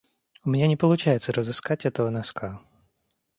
[0.43, 2.59] У меня не получается разыскать этого носка.